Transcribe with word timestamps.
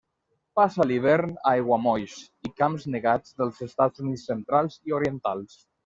Passa 0.59 0.87
l'hivern 0.91 1.35
a 1.41 1.51
aiguamolls 1.51 2.17
i 2.49 2.53
camps 2.63 2.89
negats 2.97 3.39
dels 3.43 3.63
Estats 3.71 4.07
Units 4.09 4.29
centrals 4.35 4.85
i 4.91 5.01
orientals. 5.03 5.67